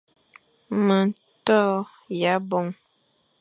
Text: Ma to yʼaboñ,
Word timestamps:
Ma 0.85 0.99
to 1.45 1.59
yʼaboñ, 2.19 2.65